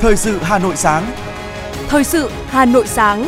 [0.00, 1.12] Thời sự Hà Nội sáng.
[1.88, 3.26] Thời sự Hà Nội sáng.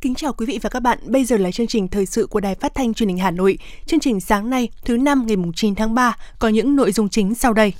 [0.00, 0.98] Kính chào quý vị và các bạn.
[1.02, 3.58] Bây giờ là chương trình thời sự của Đài Phát thanh Truyền hình Hà Nội.
[3.86, 7.34] Chương trình sáng nay, thứ năm ngày 9 tháng 3 có những nội dung chính
[7.34, 7.72] sau đây.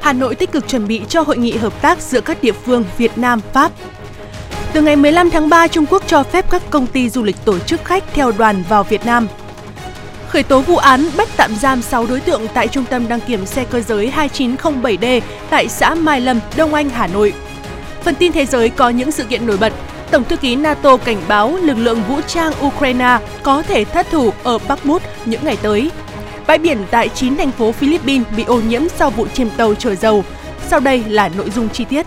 [0.00, 2.84] Hà Nội tích cực chuẩn bị cho hội nghị hợp tác giữa các địa phương
[2.98, 3.72] Việt Nam, Pháp.
[4.72, 7.58] Từ ngày 15 tháng 3, Trung Quốc cho phép các công ty du lịch tổ
[7.58, 9.28] chức khách theo đoàn vào Việt Nam.
[10.28, 13.46] Khởi tố vụ án bắt tạm giam 6 đối tượng tại Trung tâm đăng kiểm
[13.46, 15.20] xe cơ giới 2907D
[15.50, 17.32] tại xã Mai Lâm, Đông Anh, Hà Nội.
[18.02, 19.72] Phần tin thế giới có những sự kiện nổi bật.
[20.10, 24.32] Tổng thư ký NATO cảnh báo lực lượng vũ trang Ukraine có thể thất thủ
[24.42, 25.90] ở Bakhmut những ngày tới.
[26.46, 29.94] Bãi biển tại 9 thành phố Philippines bị ô nhiễm sau vụ chìm tàu chở
[29.94, 30.24] dầu.
[30.68, 32.06] Sau đây là nội dung chi tiết.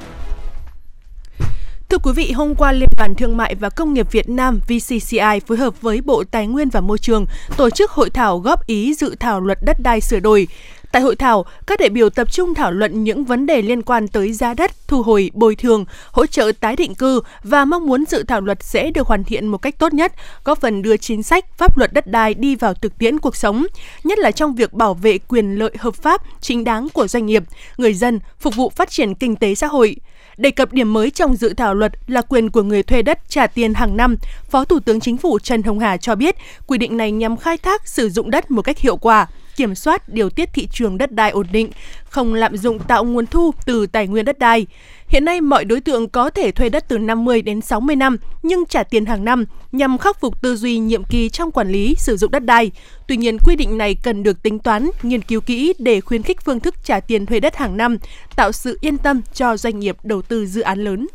[1.92, 5.40] Thưa quý vị, hôm qua Liên đoàn Thương mại và Công nghiệp Việt Nam VCCI
[5.48, 7.26] phối hợp với Bộ Tài nguyên và Môi trường
[7.58, 10.48] tổ chức hội thảo góp ý dự thảo luật đất đai sửa đổi.
[10.92, 14.08] Tại hội thảo, các đại biểu tập trung thảo luận những vấn đề liên quan
[14.08, 18.04] tới giá đất, thu hồi, bồi thường, hỗ trợ tái định cư và mong muốn
[18.08, 21.24] dự thảo luật sẽ được hoàn thiện một cách tốt nhất, góp phần đưa chính
[21.24, 23.66] sách, pháp luật đất đai đi vào thực tiễn cuộc sống,
[24.04, 27.44] nhất là trong việc bảo vệ quyền lợi hợp pháp, chính đáng của doanh nghiệp,
[27.78, 29.96] người dân, phục vụ phát triển kinh tế xã hội.
[30.38, 33.48] Đề cập điểm mới trong dự thảo luật là quyền của người thuê đất trả
[33.48, 34.18] tiền hàng năm,
[34.50, 36.36] Phó Thủ tướng Chính phủ Trần Hồng Hà cho biết
[36.68, 39.28] quy định này nhằm khai thác sử dụng đất một cách hiệu quả,
[39.62, 41.70] kiểm soát điều tiết thị trường đất đai ổn định,
[42.04, 44.68] không lạm dụng tạo nguồn thu từ tài nguyên đất đai.
[45.08, 48.66] Hiện nay mọi đối tượng có thể thuê đất từ 50 đến 60 năm nhưng
[48.66, 52.18] trả tiền hàng năm nhằm khắc phục tư duy nhiệm kỳ trong quản lý sử
[52.18, 52.72] dụng đất đai.
[53.08, 56.42] Tuy nhiên quy định này cần được tính toán, nghiên cứu kỹ để khuyến khích
[56.46, 57.98] phương thức trả tiền thuê đất hàng năm,
[58.36, 61.08] tạo sự yên tâm cho doanh nghiệp đầu tư dự án lớn.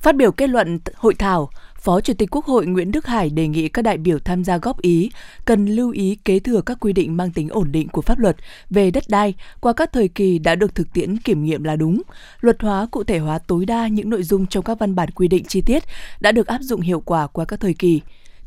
[0.00, 3.48] Phát biểu kết luận hội thảo, Phó Chủ tịch Quốc hội Nguyễn Đức Hải đề
[3.48, 5.10] nghị các đại biểu tham gia góp ý
[5.44, 8.36] cần lưu ý kế thừa các quy định mang tính ổn định của pháp luật
[8.70, 12.02] về đất đai qua các thời kỳ đã được thực tiễn kiểm nghiệm là đúng,
[12.40, 15.28] luật hóa cụ thể hóa tối đa những nội dung trong các văn bản quy
[15.28, 15.82] định chi tiết
[16.20, 18.00] đã được áp dụng hiệu quả qua các thời kỳ.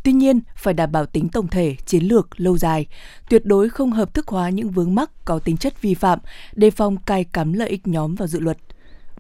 [0.04, 2.86] Tuy nhiên, phải đảm bảo tính tổng thể, chiến lược, lâu dài,
[3.30, 6.20] tuyệt đối không hợp thức hóa những vướng mắc có tính chất vi phạm,
[6.56, 8.58] đề phòng cài cắm lợi ích nhóm vào dự luật–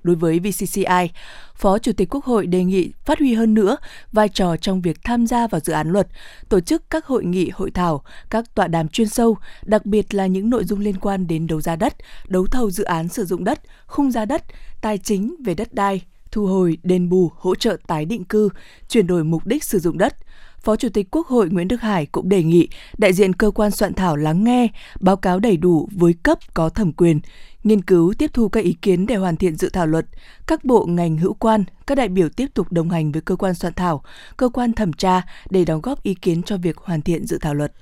[0.04, 1.10] Đối với VCCI,
[1.56, 3.78] Phó Chủ tịch Quốc hội đề nghị phát huy hơn nữa
[4.12, 6.08] vai trò trong việc tham gia vào dự án luật,
[6.50, 10.28] tổ chức các hội nghị hội thảo, các tọa đàm chuyên sâu, đặc biệt là
[10.28, 11.94] những nội dung liên quan đến đấu giá đất,
[12.28, 14.44] đấu thầu dự án sử dụng đất, khung giá đất,
[14.82, 16.02] tài chính về đất đai,
[16.34, 18.50] thu hồi, đền bù, hỗ trợ tái định cư,
[18.90, 20.16] chuyển đổi mục đích sử dụng đất–
[20.64, 22.68] Phó Chủ tịch Quốc hội Nguyễn Đức Hải cũng đề nghị
[22.98, 24.68] đại diện cơ quan soạn thảo lắng nghe,
[25.00, 27.20] báo cáo đầy đủ với cấp có thẩm quyền,
[27.64, 30.06] nghiên cứu tiếp thu các ý kiến để hoàn thiện dự thảo luật.
[30.48, 33.54] Các bộ ngành hữu quan, các đại biểu tiếp tục đồng hành với cơ quan
[33.54, 34.04] soạn thảo,
[34.38, 37.54] cơ quan thẩm tra để đóng góp ý kiến cho việc hoàn thiện dự thảo
[37.54, 37.74] luật.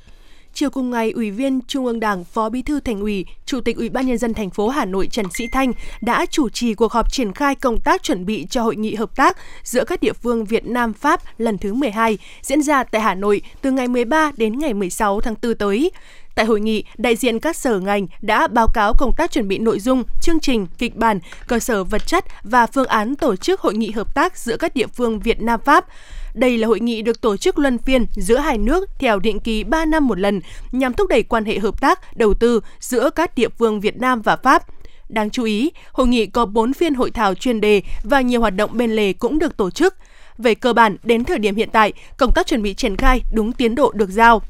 [0.53, 3.77] Chiều cùng ngày, Ủy viên Trung ương Đảng, Phó Bí thư Thành ủy, Chủ tịch
[3.77, 6.91] Ủy ban nhân dân thành phố Hà Nội Trần Sĩ Thanh đã chủ trì cuộc
[6.91, 10.13] họp triển khai công tác chuẩn bị cho hội nghị hợp tác giữa các địa
[10.13, 14.31] phương Việt Nam Pháp lần thứ 12 diễn ra tại Hà Nội từ ngày 13
[14.37, 15.91] đến ngày 16 tháng 4 tới.
[16.35, 19.57] Tại hội nghị, đại diện các sở ngành đã báo cáo công tác chuẩn bị
[19.57, 23.61] nội dung, chương trình, kịch bản, cơ sở vật chất và phương án tổ chức
[23.61, 25.85] hội nghị hợp tác giữa các địa phương Việt Nam Pháp.
[26.33, 29.63] Đây là hội nghị được tổ chức luân phiên giữa hai nước theo định kỳ
[29.63, 33.35] 3 năm một lần nhằm thúc đẩy quan hệ hợp tác, đầu tư giữa các
[33.35, 34.63] địa phương Việt Nam và Pháp.
[35.09, 38.55] Đáng chú ý, hội nghị có 4 phiên hội thảo chuyên đề và nhiều hoạt
[38.55, 39.95] động bên lề cũng được tổ chức.
[40.37, 43.51] Về cơ bản, đến thời điểm hiện tại, công tác chuẩn bị triển khai đúng
[43.51, 44.41] tiến độ được giao.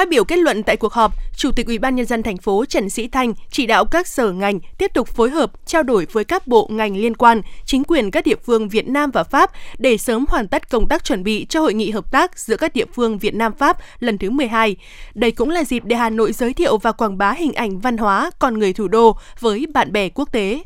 [0.00, 2.64] Phát biểu kết luận tại cuộc họp, Chủ tịch Ủy ban nhân dân thành phố
[2.64, 6.24] Trần Sĩ Thanh chỉ đạo các sở ngành tiếp tục phối hợp, trao đổi với
[6.24, 9.96] các bộ ngành liên quan, chính quyền các địa phương Việt Nam và Pháp để
[9.96, 12.84] sớm hoàn tất công tác chuẩn bị cho hội nghị hợp tác giữa các địa
[12.94, 14.76] phương Việt Nam Pháp lần thứ 12.
[15.14, 17.96] Đây cũng là dịp để Hà Nội giới thiệu và quảng bá hình ảnh văn
[17.96, 20.62] hóa con người thủ đô với bạn bè quốc tế.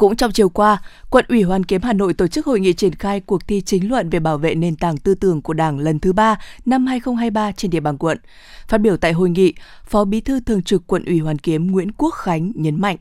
[0.00, 2.94] Cũng trong chiều qua, Quận ủy Hoàn Kiếm Hà Nội tổ chức hội nghị triển
[2.94, 5.98] khai cuộc thi chính luận về bảo vệ nền tảng tư tưởng của Đảng lần
[5.98, 8.18] thứ ba năm 2023 trên địa bàn quận.
[8.68, 9.54] Phát biểu tại hội nghị,
[9.84, 12.96] Phó Bí thư Thường trực Quận ủy Hoàn Kiếm Nguyễn Quốc Khánh nhấn mạnh,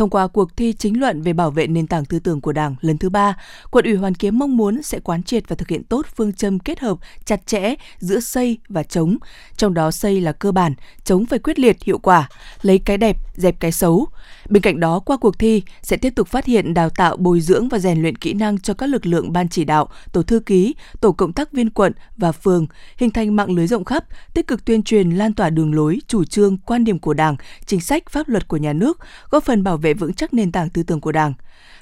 [0.00, 2.74] thông qua cuộc thi chính luận về bảo vệ nền tảng tư tưởng của Đảng
[2.80, 3.36] lần thứ ba,
[3.70, 6.58] Quận ủy Hoàn Kiếm mong muốn sẽ quán triệt và thực hiện tốt phương châm
[6.58, 9.16] kết hợp chặt chẽ giữa xây và chống,
[9.56, 10.74] trong đó xây là cơ bản,
[11.04, 12.28] chống phải quyết liệt hiệu quả,
[12.62, 14.06] lấy cái đẹp dẹp cái xấu.
[14.48, 17.68] Bên cạnh đó, qua cuộc thi sẽ tiếp tục phát hiện đào tạo bồi dưỡng
[17.68, 20.74] và rèn luyện kỹ năng cho các lực lượng ban chỉ đạo, tổ thư ký,
[21.00, 24.04] tổ cộng tác viên quận và phường, hình thành mạng lưới rộng khắp,
[24.34, 27.36] tích cực tuyên truyền lan tỏa đường lối, chủ trương, quan điểm của Đảng,
[27.66, 28.98] chính sách, pháp luật của nhà nước,
[29.30, 31.34] góp phần bảo vệ vững chắc nền tảng tư tưởng của Đảng.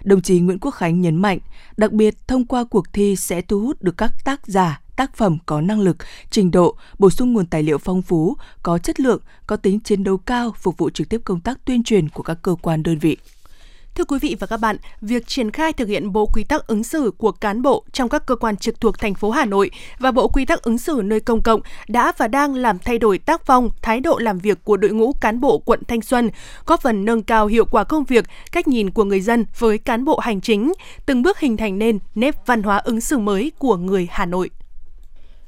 [0.05, 1.39] Đồng chí Nguyễn Quốc Khánh nhấn mạnh,
[1.77, 5.39] đặc biệt thông qua cuộc thi sẽ thu hút được các tác giả, tác phẩm
[5.47, 5.97] có năng lực,
[6.31, 10.05] trình độ, bổ sung nguồn tài liệu phong phú, có chất lượng, có tính chiến
[10.05, 12.99] đấu cao, phục vụ trực tiếp công tác tuyên truyền của các cơ quan đơn
[12.99, 13.17] vị.
[13.95, 16.85] Thưa quý vị và các bạn, việc triển khai thực hiện Bộ Quy tắc ứng
[16.85, 20.11] xử của cán bộ trong các cơ quan trực thuộc thành phố Hà Nội và
[20.11, 23.47] Bộ Quy tắc ứng xử nơi công cộng đã và đang làm thay đổi tác
[23.47, 26.31] phong, thái độ làm việc của đội ngũ cán bộ quận Thanh Xuân,
[26.67, 30.05] góp phần nâng cao hiệu quả công việc, cách nhìn của người dân với cán
[30.05, 30.73] bộ hành chính,
[31.07, 34.51] từng bước hình thành nên nếp văn hóa ứng xử mới của người Hà Nội.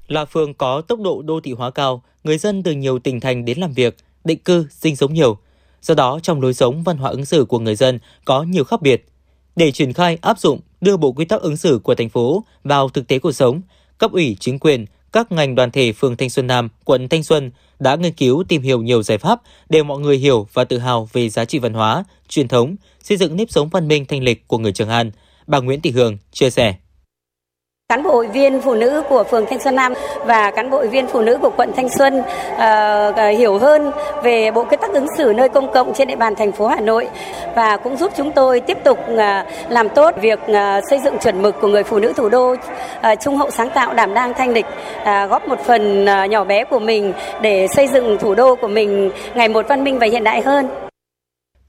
[0.08, 3.44] Là phường có tốc độ đô thị hóa cao, người dân từ nhiều tỉnh thành
[3.44, 5.38] đến làm việc, định cư, sinh sống nhiều–
[5.82, 8.82] Do đó, trong lối sống văn hóa ứng xử của người dân có nhiều khác
[8.82, 9.06] biệt.
[9.56, 12.88] Để triển khai, áp dụng, đưa bộ quy tắc ứng xử của thành phố vào
[12.88, 13.60] thực tế cuộc sống,
[13.98, 17.50] cấp ủy chính quyền, các ngành đoàn thể phường Thanh Xuân Nam, quận Thanh Xuân
[17.78, 21.08] đã nghiên cứu tìm hiểu nhiều giải pháp để mọi người hiểu và tự hào
[21.12, 24.48] về giá trị văn hóa, truyền thống, xây dựng nếp sống văn minh thanh lịch
[24.48, 25.10] của người Trường An.
[25.46, 26.74] Bà Nguyễn Thị Hương chia sẻ
[27.90, 29.94] cán bộ hội viên phụ nữ của phường Thanh Xuân Nam
[30.24, 33.90] và cán bộ hội viên phụ nữ của quận Thanh Xuân uh, hiểu hơn
[34.22, 36.80] về bộ quy tắc ứng xử nơi công cộng trên địa bàn thành phố Hà
[36.80, 37.08] Nội
[37.54, 39.20] và cũng giúp chúng tôi tiếp tục uh,
[39.68, 40.56] làm tốt việc uh,
[40.90, 43.94] xây dựng chuẩn mực của người phụ nữ thủ đô uh, trung hậu sáng tạo
[43.94, 44.66] đảm đang thanh lịch
[45.00, 48.68] uh, góp một phần uh, nhỏ bé của mình để xây dựng thủ đô của
[48.68, 50.89] mình ngày một văn minh và hiện đại hơn.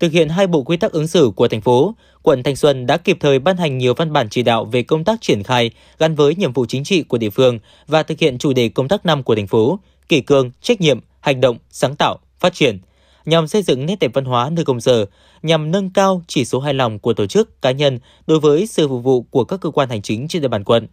[0.02, 2.98] Thực hiện hai bộ quy tắc ứng xử của thành phố, quận Thanh Xuân đã
[2.98, 6.16] kịp thời ban hành nhiều văn bản chỉ đạo về công tác triển khai gắn
[6.16, 9.06] với nhiệm vụ chính trị của địa phương và thực hiện chủ đề công tác
[9.06, 12.80] năm của thành phố, kỷ cương, trách nhiệm, hành động, sáng tạo, phát triển
[13.26, 15.06] nhằm xây dựng nét đẹp văn hóa nơi công sở,
[15.44, 18.88] nhằm nâng cao chỉ số hài lòng của tổ chức, cá nhân đối với sự
[18.88, 20.88] phục vụ của các cơ quan hành chính trên địa bàn quận.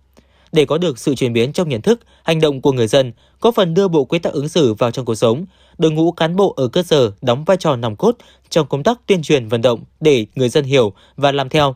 [0.53, 3.51] Để có được sự chuyển biến trong nhận thức, hành động của người dân, có
[3.51, 5.47] phần đưa bộ quy tắc ứng xử vào trong cuộc sống,
[5.79, 8.17] đội ngũ cán bộ ở cơ sở đóng vai trò nòng cốt
[8.49, 11.75] trong công tác tuyên truyền vận động để người dân hiểu và làm theo.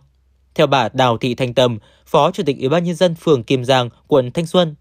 [0.54, 3.64] Theo bà Đào Thị Thanh Tâm, Phó Chủ tịch Ủy ban nhân dân phường Kim
[3.64, 4.75] Giang, quận Thanh Xuân,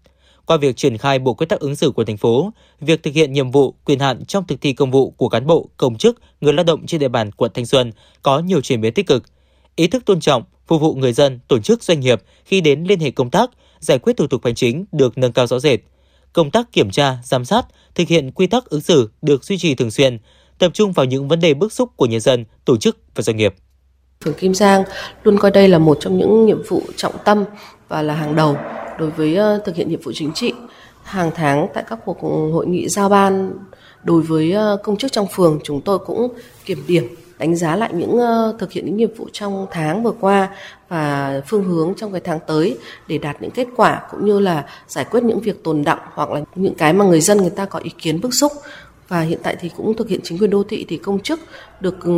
[0.46, 3.32] qua việc triển khai bộ quy tắc ứng xử của thành phố, việc thực hiện
[3.32, 6.52] nhiệm vụ, quyền hạn trong thực thi công vụ của cán bộ, công chức, người
[6.52, 7.92] lao động trên địa bàn quận Thanh Xuân
[8.22, 9.22] có nhiều chuyển biến tích cực.
[9.76, 13.00] Ý thức tôn trọng, phục vụ người dân, tổ chức doanh nghiệp khi đến liên
[13.00, 15.80] hệ công tác, giải quyết thủ tục hành chính được nâng cao rõ rệt.
[16.32, 17.62] Công tác kiểm tra, giám sát,
[17.94, 20.18] thực hiện quy tắc ứng xử được duy trì thường xuyên,
[20.58, 23.36] tập trung vào những vấn đề bức xúc của nhân dân, tổ chức và doanh
[23.36, 23.54] nghiệp.
[24.24, 24.84] Phường Kim Giang
[25.22, 27.44] luôn coi đây là một trong những nhiệm vụ trọng tâm
[27.88, 28.56] và là hàng đầu
[28.98, 30.52] đối với ờ, thực hiện nhiệm vụ chính trị.
[31.02, 32.20] Hàng tháng tại các cuộc
[32.52, 33.52] hội nghị giao ban
[34.04, 36.28] đối với ờ, công chức trong phường chúng tôi cũng
[36.64, 37.08] kiểm điểm
[37.42, 40.48] đánh giá lại những uh, thực hiện những nhiệm vụ trong tháng vừa qua
[40.88, 42.78] và phương hướng trong cái tháng tới
[43.08, 46.30] để đạt những kết quả cũng như là giải quyết những việc tồn động hoặc
[46.30, 48.52] là những cái mà người dân người ta có ý kiến bức xúc.
[49.08, 51.40] Và hiện tại thì cũng thực hiện chính quyền đô thị thì công chức
[51.80, 52.12] được ừ,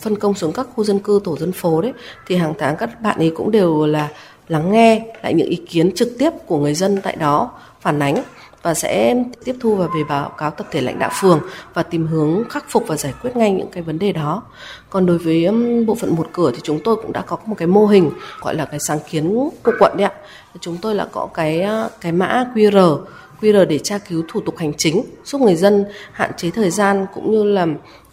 [0.00, 1.92] phân công xuống các khu dân cư tổ dân phố đấy.
[2.26, 4.08] Thì hàng tháng các bạn ấy cũng đều là
[4.48, 7.50] lắng nghe lại những ý kiến trực tiếp của người dân tại đó
[7.80, 8.22] phản ánh
[8.64, 11.40] và sẽ tiếp thu và về báo cáo tập thể lãnh đạo phường
[11.74, 14.42] và tìm hướng khắc phục và giải quyết ngay những cái vấn đề đó.
[14.90, 15.48] Còn đối với
[15.86, 18.54] bộ phận một cửa thì chúng tôi cũng đã có một cái mô hình gọi
[18.54, 20.12] là cái sáng kiến của quận đấy ạ.
[20.60, 21.66] Chúng tôi là có cái
[22.00, 23.04] cái mã QR
[23.40, 27.06] QR để tra cứu thủ tục hành chính, giúp người dân hạn chế thời gian
[27.14, 27.66] cũng như là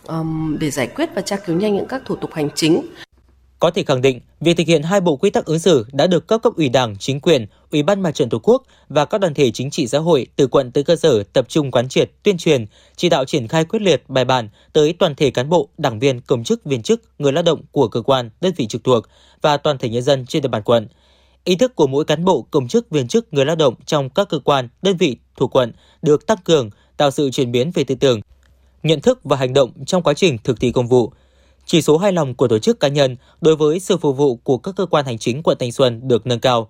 [0.07, 2.81] um, để giải quyết và tra cứu nhanh những các thủ tục hành chính.
[3.61, 6.27] Có thể khẳng định, việc thực hiện hai bộ quy tắc ứng xử đã được
[6.27, 9.33] các cấp ủy Đảng, chính quyền, Ủy ban Mặt trận Tổ quốc và các đoàn
[9.33, 12.37] thể chính trị xã hội từ quận tới cơ sở tập trung quán triệt, tuyên
[12.37, 15.99] truyền, chỉ đạo triển khai quyết liệt bài bản tới toàn thể cán bộ, đảng
[15.99, 19.03] viên, công chức, viên chức, người lao động của cơ quan, đơn vị trực thuộc
[19.41, 20.87] và toàn thể nhân dân trên địa bàn quận.
[21.43, 24.29] Ý thức của mỗi cán bộ, công chức, viên chức, người lao động trong các
[24.29, 25.71] cơ quan, đơn vị thuộc quận
[26.01, 28.21] được tăng cường, tạo sự chuyển biến về tư tưởng,
[28.83, 31.11] nhận thức và hành động trong quá trình thực thi công vụ.
[31.65, 34.57] Chỉ số hài lòng của tổ chức cá nhân đối với sự phục vụ của
[34.57, 36.69] các cơ quan hành chính quận Thanh Xuân được nâng cao.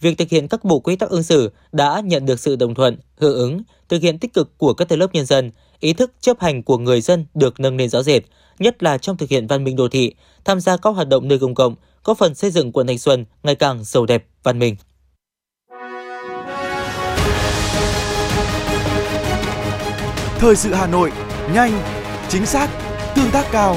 [0.00, 2.98] Việc thực hiện các bộ quy tắc ứng xử đã nhận được sự đồng thuận,
[3.18, 6.40] hưởng ứng, thực hiện tích cực của các tầng lớp nhân dân, ý thức chấp
[6.40, 8.22] hành của người dân được nâng lên rõ rệt,
[8.58, 10.14] nhất là trong thực hiện văn minh đô thị,
[10.44, 13.24] tham gia các hoạt động nơi công cộng, có phần xây dựng quận Thanh Xuân
[13.42, 14.76] ngày càng giàu đẹp, văn minh.
[20.38, 21.12] Thời sự Hà Nội,
[21.54, 21.82] nhanh,
[22.28, 22.68] chính xác,
[23.16, 23.76] tương tác cao.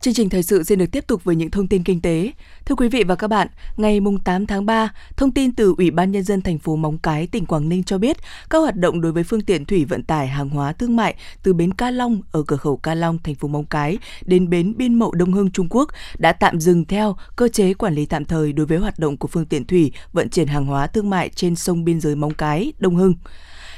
[0.00, 2.32] Chương trình thời sự xin được tiếp tục với những thông tin kinh tế.
[2.64, 6.12] Thưa quý vị và các bạn, ngày 8 tháng 3, thông tin từ Ủy ban
[6.12, 8.16] Nhân dân thành phố Móng Cái, tỉnh Quảng Ninh cho biết
[8.50, 11.52] các hoạt động đối với phương tiện thủy vận tải hàng hóa thương mại từ
[11.52, 14.94] bến Ca Long ở cửa khẩu Ca Long, thành phố Móng Cái đến bến Biên
[14.94, 15.88] Mậu Đông Hưng, Trung Quốc
[16.18, 19.28] đã tạm dừng theo cơ chế quản lý tạm thời đối với hoạt động của
[19.28, 22.72] phương tiện thủy vận chuyển hàng hóa thương mại trên sông biên giới Móng Cái,
[22.78, 23.14] Đông Hưng.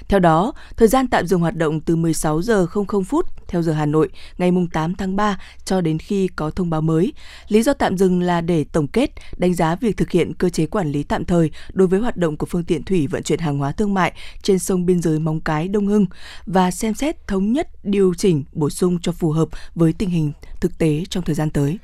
[0.08, 3.72] Theo đó, thời gian tạm dừng hoạt động từ 16 giờ 00 phút theo giờ
[3.72, 7.12] Hà Nội ngày 8 tháng 3 cho đến khi có thông báo mới.
[7.48, 10.66] Lý do tạm dừng là để tổng kết, đánh giá việc thực hiện cơ chế
[10.66, 13.58] quản lý tạm thời đối với hoạt động của phương tiện thủy vận chuyển hàng
[13.58, 16.06] hóa thương mại trên sông biên giới Móng Cái, Đông Hưng
[16.46, 20.32] và xem xét thống nhất điều chỉnh bổ sung cho phù hợp với tình hình
[20.60, 21.78] thực tế trong thời gian tới.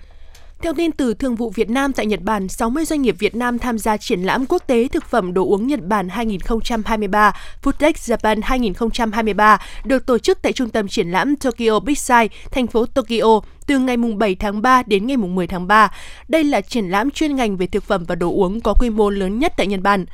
[0.62, 3.58] Theo tin từ Thương vụ Việt Nam tại Nhật Bản, 60 doanh nghiệp Việt Nam
[3.58, 7.32] tham gia triển lãm quốc tế thực phẩm đồ uống Nhật Bản 2023
[7.62, 12.66] Foodtech Japan 2023 được tổ chức tại trung tâm triển lãm Tokyo Big Sight, thành
[12.66, 15.92] phố Tokyo từ ngày 7 tháng 3 đến ngày 10 tháng 3.
[16.28, 19.10] Đây là triển lãm chuyên ngành về thực phẩm và đồ uống có quy mô
[19.10, 20.06] lớn nhất tại Nhật Bản.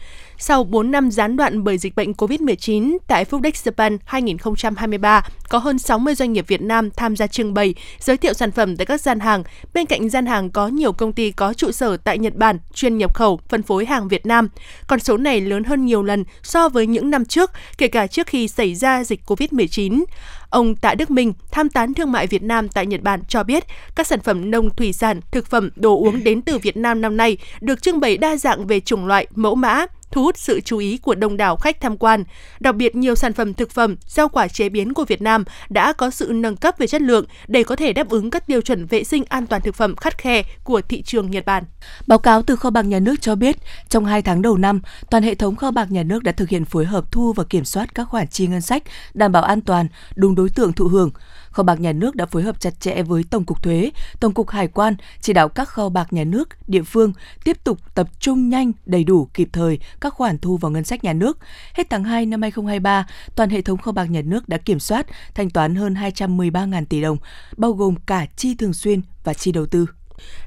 [0.44, 5.78] Sau 4 năm gián đoạn bởi dịch bệnh COVID-19, tại Fooddex Japan 2023 có hơn
[5.78, 9.00] 60 doanh nghiệp Việt Nam tham gia trưng bày, giới thiệu sản phẩm tại các
[9.00, 9.42] gian hàng.
[9.74, 12.98] Bên cạnh gian hàng có nhiều công ty có trụ sở tại Nhật Bản chuyên
[12.98, 14.48] nhập khẩu, phân phối hàng Việt Nam.
[14.86, 18.26] Con số này lớn hơn nhiều lần so với những năm trước, kể cả trước
[18.26, 20.04] khi xảy ra dịch COVID-19.
[20.50, 23.64] Ông Tạ Đức Minh, tham tán thương mại Việt Nam tại Nhật Bản cho biết,
[23.94, 27.16] các sản phẩm nông thủy sản, thực phẩm, đồ uống đến từ Việt Nam năm
[27.16, 30.78] nay được trưng bày đa dạng về chủng loại, mẫu mã, thu hút sự chú
[30.78, 32.24] ý của đông đảo khách tham quan.
[32.60, 35.92] Đặc biệt nhiều sản phẩm thực phẩm, rau quả chế biến của Việt Nam đã
[35.92, 38.86] có sự nâng cấp về chất lượng để có thể đáp ứng các tiêu chuẩn
[38.86, 41.64] vệ sinh an toàn thực phẩm khắt khe của thị trường Nhật Bản.
[42.06, 43.56] Báo cáo từ kho bạc nhà nước cho biết,
[43.88, 46.64] trong 2 tháng đầu năm, toàn hệ thống kho bạc nhà nước đã thực hiện
[46.64, 48.82] phối hợp thu và kiểm soát các khoản chi ngân sách,
[49.14, 51.10] đảm bảo an toàn, đúng đối tượng thụ hưởng.
[51.52, 53.90] Kho bạc nhà nước đã phối hợp chặt chẽ với Tổng cục Thuế,
[54.20, 57.12] Tổng cục Hải quan, chỉ đạo các kho bạc nhà nước, địa phương
[57.44, 61.04] tiếp tục tập trung nhanh, đầy đủ, kịp thời các khoản thu vào ngân sách
[61.04, 61.38] nhà nước.
[61.74, 63.06] Hết tháng 2 năm 2023,
[63.36, 67.00] toàn hệ thống kho bạc nhà nước đã kiểm soát, thanh toán hơn 213.000 tỷ
[67.00, 67.16] đồng,
[67.56, 69.86] bao gồm cả chi thường xuyên và chi đầu tư.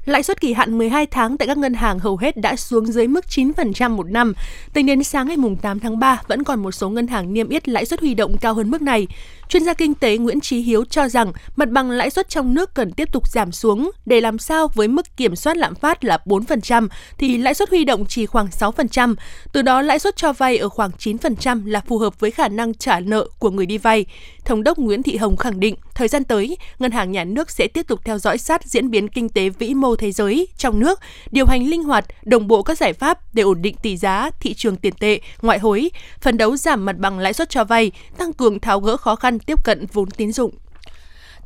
[0.04, 3.06] Lãi suất kỳ hạn 12 tháng tại các ngân hàng hầu hết đã xuống dưới
[3.08, 4.32] mức 9% một năm.
[4.72, 7.68] Tính đến sáng ngày 8 tháng 3, vẫn còn một số ngân hàng niêm yết
[7.68, 9.06] lãi suất huy động cao hơn mức này.
[9.48, 12.74] Chuyên gia kinh tế Nguyễn Trí Hiếu cho rằng mặt bằng lãi suất trong nước
[12.74, 16.18] cần tiếp tục giảm xuống để làm sao với mức kiểm soát lạm phát là
[16.24, 19.14] 4% thì lãi suất huy động chỉ khoảng 6%,
[19.52, 22.74] từ đó lãi suất cho vay ở khoảng 9% là phù hợp với khả năng
[22.74, 24.06] trả nợ của người đi vay.
[24.44, 27.66] Thống đốc Nguyễn Thị Hồng khẳng định, thời gian tới, ngân hàng nhà nước sẽ
[27.66, 31.00] tiếp tục theo dõi sát diễn biến kinh tế vĩ mô thế giới, trong nước,
[31.30, 34.54] điều hành linh hoạt, đồng bộ các giải pháp để ổn định tỷ giá, thị
[34.54, 38.32] trường tiền tệ, ngoại hối, phấn đấu giảm mặt bằng lãi suất cho vay, tăng
[38.32, 40.50] cường tháo gỡ khó khăn tiếp cận vốn tín dụng.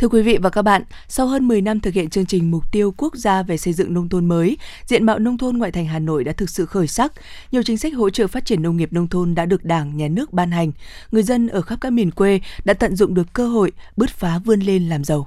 [0.00, 2.72] Thưa quý vị và các bạn, sau hơn 10 năm thực hiện chương trình mục
[2.72, 5.86] tiêu quốc gia về xây dựng nông thôn mới, diện mạo nông thôn ngoại thành
[5.86, 7.12] Hà Nội đã thực sự khởi sắc.
[7.52, 10.08] Nhiều chính sách hỗ trợ phát triển nông nghiệp nông thôn đã được Đảng, Nhà
[10.08, 10.72] nước ban hành.
[11.12, 14.38] Người dân ở khắp các miền quê đã tận dụng được cơ hội bứt phá
[14.44, 15.26] vươn lên làm giàu.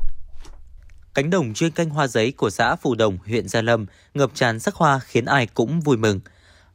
[1.14, 4.60] Cánh đồng chuyên canh hoa giấy của xã Phù Đồng, huyện Gia Lâm ngập tràn
[4.60, 6.20] sắc hoa khiến ai cũng vui mừng.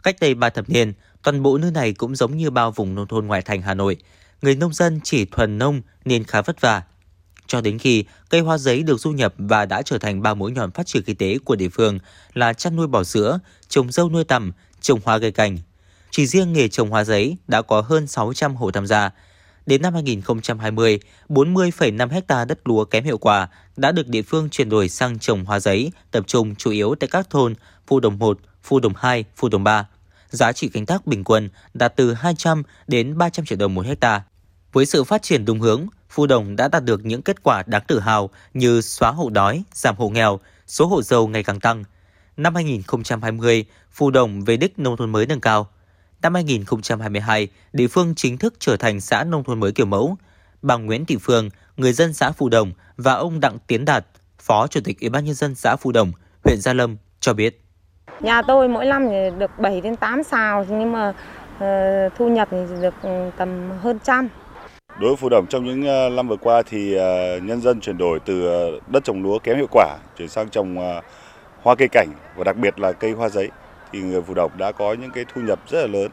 [0.03, 0.93] Cách đây 3 thập niên,
[1.23, 3.97] toàn bộ nơi này cũng giống như bao vùng nông thôn ngoại thành Hà Nội.
[4.43, 6.83] Người nông dân chỉ thuần nông nên khá vất vả.
[7.47, 10.53] Cho đến khi cây hoa giấy được du nhập và đã trở thành ba mũi
[10.53, 11.99] nhọn phát triển kinh tế của địa phương
[12.35, 15.59] là chăn nuôi bò sữa, trồng dâu nuôi tầm, trồng hoa cây cảnh.
[16.11, 19.11] Chỉ riêng nghề trồng hoa giấy đã có hơn 600 hộ tham gia.
[19.69, 24.69] Đến năm 2020, 40,5 hecta đất lúa kém hiệu quả đã được địa phương chuyển
[24.69, 27.55] đổi sang trồng hoa giấy, tập trung chủ yếu tại các thôn
[27.87, 29.87] Phu Đồng 1, Phu Đồng 2, Phu Đồng 3.
[30.31, 34.23] Giá trị canh tác bình quân đạt từ 200 đến 300 triệu đồng một hecta.
[34.73, 37.83] Với sự phát triển đúng hướng, Phu Đồng đã đạt được những kết quả đáng
[37.87, 41.85] tự hào như xóa hộ đói, giảm hộ nghèo, số hộ giàu ngày càng tăng.
[42.37, 45.69] Năm 2020, Phu Đồng về đích nông thôn mới nâng cao–
[46.23, 50.17] Năm 2022, địa phương chính thức trở thành xã nông thôn mới kiểu mẫu.
[50.63, 54.07] Bà Nguyễn Thị Phương, người dân xã Phù Đồng và ông Đặng Tiến Đạt,
[54.39, 56.13] Phó Chủ tịch Ủy ban nhân dân xã Phù Đồng,
[56.45, 57.61] huyện Gia Lâm cho biết.
[58.21, 59.09] Nhà tôi mỗi năm
[59.39, 62.95] được 7 đến 8 xào nhưng mà uh, thu nhập thì được
[63.37, 64.29] tầm hơn trăm.
[65.01, 67.99] Đối với Phù Đồng trong những ờ, năm vừa qua thì uh, nhân dân chuyển
[67.99, 68.45] đổi từ
[68.87, 71.05] đất trồng lúa kém hiệu quả chuyển sang trồng uh,
[71.63, 73.49] hoa cây cảnh và đặc biệt là cây hoa giấy
[73.93, 76.11] thì người Phù Độc đã có những cái thu nhập rất là lớn.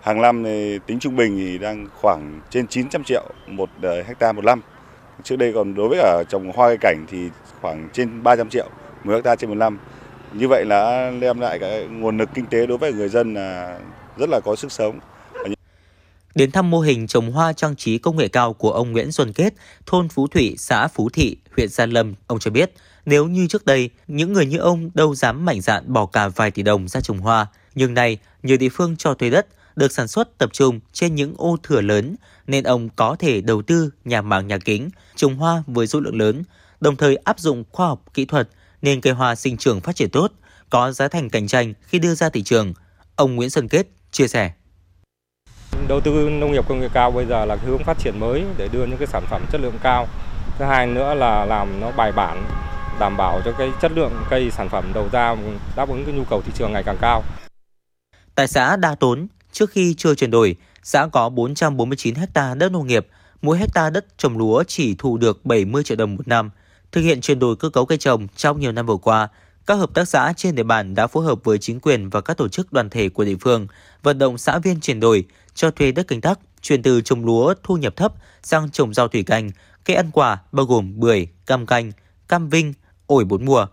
[0.00, 4.32] Hàng năm thì tính trung bình thì đang khoảng trên 900 triệu một ờ, hecta
[4.32, 4.60] một năm.
[5.22, 7.18] Trước đây còn đối với cả trồng hoa cây cảnh thì
[7.60, 8.68] khoảng trên 300 triệu
[9.04, 9.78] 10 hecta trên một năm.
[10.32, 13.78] Như vậy là đem lại cái nguồn lực kinh tế đối với người dân là
[14.16, 14.98] rất là có sức sống.
[16.34, 19.32] Đến thăm mô hình trồng hoa trang trí công nghệ cao của ông Nguyễn Xuân
[19.32, 19.54] Kết,
[19.86, 22.72] thôn Phú Thủy, xã Phú Thị, huyện Gia Lâm, ông cho biết,
[23.06, 26.50] nếu như trước đây, những người như ông đâu dám mạnh dạn bỏ cả vài
[26.50, 30.08] tỷ đồng ra trồng hoa, nhưng nay nhiều địa phương cho thuê đất được sản
[30.08, 32.16] xuất tập trung trên những ô thửa lớn
[32.46, 36.18] nên ông có thể đầu tư nhà màng nhà kính, trồng hoa với số lượng
[36.18, 36.42] lớn,
[36.80, 38.48] đồng thời áp dụng khoa học kỹ thuật
[38.82, 40.32] nên cây hoa sinh trưởng phát triển tốt,
[40.70, 42.74] có giá thành cạnh tranh khi đưa ra thị trường.
[43.16, 44.52] Ông Nguyễn Xuân Kết chia sẻ.
[45.88, 48.68] Đầu tư nông nghiệp công nghệ cao bây giờ là hướng phát triển mới để
[48.68, 50.08] đưa những cái sản phẩm chất lượng cao.
[50.58, 52.44] Thứ hai nữa là làm nó bài bản,
[53.02, 55.36] đảm bảo cho cái chất lượng cây sản phẩm đầu ra
[55.76, 57.22] đáp ứng cái nhu cầu thị trường ngày càng cao.
[58.34, 62.86] Tại xã Đa Tốn, trước khi chưa chuyển đổi, xã có 449 ha đất nông
[62.86, 63.06] nghiệp,
[63.42, 66.50] mỗi hecta đất trồng lúa chỉ thu được 70 triệu đồng một năm.
[66.92, 69.28] Thực hiện chuyển đổi cơ cấu cây trồng trong nhiều năm vừa qua,
[69.66, 72.36] các hợp tác xã trên địa bàn đã phối hợp với chính quyền và các
[72.36, 73.66] tổ chức đoàn thể của địa phương
[74.02, 77.54] vận động xã viên chuyển đổi, cho thuê đất canh tác, chuyển từ trồng lúa
[77.62, 79.50] thu nhập thấp sang trồng rau thủy canh,
[79.84, 81.92] cây ăn quả bao gồm bưởi, cam canh,
[82.28, 82.72] cam vinh,
[83.12, 83.66] ổi bốn mùa.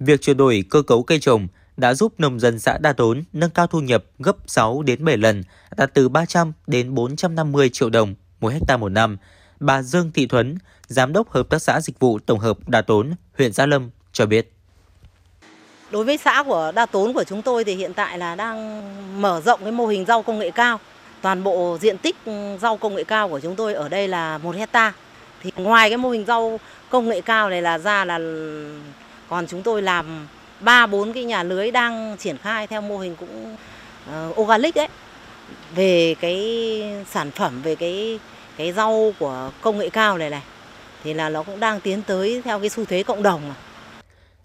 [0.00, 3.50] Việc chuyển đổi cơ cấu cây trồng đã giúp nông dân xã Đa Tốn nâng
[3.50, 5.42] cao thu nhập gấp 6 đến 7 lần,
[5.76, 9.16] đạt từ 300 đến 450 triệu đồng mỗi hecta một năm.
[9.60, 13.14] Bà Dương Thị Thuấn, Giám đốc Hợp tác xã Dịch vụ Tổng hợp Đa Tốn,
[13.38, 14.52] huyện Gia Lâm cho biết.
[15.90, 18.82] Đối với xã của Đa Tốn của chúng tôi thì hiện tại là đang
[19.22, 20.80] mở rộng cái mô hình rau công nghệ cao.
[21.22, 22.16] Toàn bộ diện tích
[22.60, 24.92] rau công nghệ cao của chúng tôi ở đây là một hecta.
[25.42, 26.60] Thì ngoài cái mô hình rau
[26.94, 28.18] công nghệ cao này là ra là
[29.28, 30.26] còn chúng tôi làm
[30.60, 33.56] ba bốn cái nhà lưới đang triển khai theo mô hình cũng
[34.10, 34.88] uh, organic đấy
[35.74, 38.20] về cái sản phẩm về cái
[38.56, 40.42] cái rau của công nghệ cao này này
[41.04, 43.54] thì là nó cũng đang tiến tới theo cái xu thế cộng đồng mà.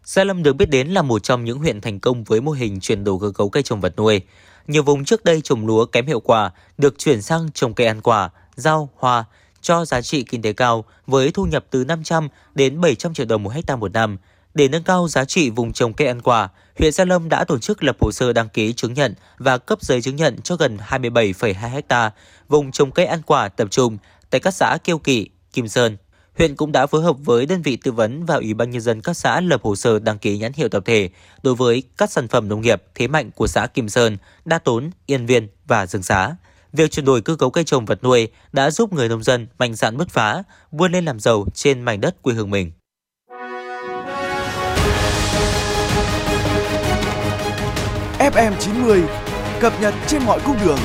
[0.03, 2.79] Gia Lâm được biết đến là một trong những huyện thành công với mô hình
[2.79, 4.21] chuyển đổi cơ cấu cây trồng vật nuôi.
[4.67, 8.01] Nhiều vùng trước đây trồng lúa kém hiệu quả được chuyển sang trồng cây ăn
[8.01, 9.25] quả, rau, hoa
[9.61, 13.43] cho giá trị kinh tế cao với thu nhập từ 500 đến 700 triệu đồng
[13.43, 14.17] một hecta một năm.
[14.53, 16.49] Để nâng cao giá trị vùng trồng cây ăn quả,
[16.79, 19.81] huyện Gia Lâm đã tổ chức lập hồ sơ đăng ký chứng nhận và cấp
[19.81, 22.11] giấy chứng nhận cho gần 27,2 ha
[22.47, 23.97] vùng trồng cây ăn quả tập trung
[24.29, 25.97] tại các xã Kiêu Kỵ, Kim Sơn.
[26.37, 29.01] Huyện cũng đã phối hợp với đơn vị tư vấn và Ủy ban nhân dân
[29.01, 31.09] các xã lập hồ sơ đăng ký nhãn hiệu tập thể
[31.43, 34.89] đối với các sản phẩm nông nghiệp thế mạnh của xã Kim Sơn, Đa Tốn,
[35.05, 36.35] Yên Viên và Dương Xá.
[36.73, 39.75] Việc chuyển đổi cơ cấu cây trồng vật nuôi đã giúp người nông dân mạnh
[39.75, 42.71] dạn bứt phá, vươn lên làm giàu trên mảnh đất quê hương mình.
[48.19, 49.01] FM90
[49.59, 50.79] cập nhật trên mọi cung đường.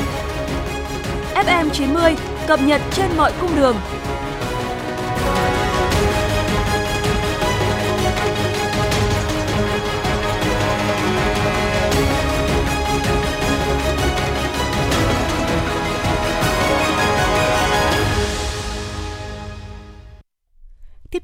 [1.35, 2.15] FM90
[2.47, 3.77] cập nhật trên mọi cung đường.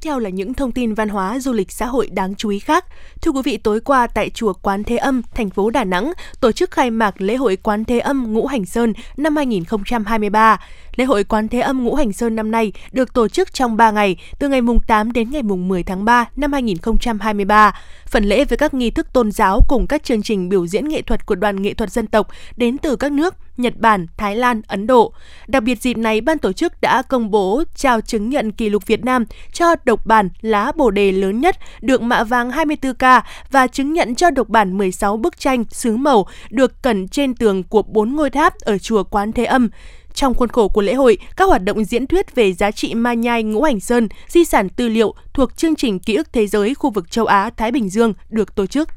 [0.01, 2.85] Theo là những thông tin văn hóa du lịch xã hội đáng chú ý khác.
[3.21, 6.51] Thưa quý vị, tối qua tại chùa Quán Thế Âm, thành phố Đà Nẵng tổ
[6.51, 10.59] chức khai mạc lễ hội Quán Thế Âm Ngũ Hành Sơn năm 2023.
[10.95, 13.91] Lễ hội Quán Thế Âm Ngũ Hành Sơn năm nay được tổ chức trong 3
[13.91, 17.75] ngày, từ ngày mùng 8 đến ngày mùng 10 tháng 3 năm 2023.
[18.07, 21.01] Phần lễ với các nghi thức tôn giáo cùng các chương trình biểu diễn nghệ
[21.01, 22.27] thuật của đoàn nghệ thuật dân tộc
[22.57, 25.13] đến từ các nước Nhật Bản, Thái Lan, Ấn Độ.
[25.47, 28.87] Đặc biệt dịp này, ban tổ chức đã công bố trao chứng nhận kỷ lục
[28.87, 33.67] Việt Nam cho độc bản lá bồ đề lớn nhất được mạ vàng 24K và
[33.67, 37.81] chứng nhận cho độc bản 16 bức tranh xứ màu được cẩn trên tường của
[37.81, 39.69] bốn ngôi tháp ở chùa Quán Thế Âm.
[40.13, 43.13] Trong khuôn khổ của lễ hội, các hoạt động diễn thuyết về giá trị ma
[43.13, 46.75] nhai ngũ hành sơn, di sản tư liệu thuộc chương trình ký ức thế giới
[46.75, 48.89] khu vực châu Á-Thái Bình Dương được tổ chức.